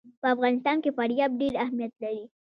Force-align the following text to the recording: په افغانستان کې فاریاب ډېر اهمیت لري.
په 0.21 0.27
افغانستان 0.35 0.77
کې 0.83 0.95
فاریاب 0.97 1.31
ډېر 1.41 1.53
اهمیت 1.63 1.93
لري. 2.03 2.23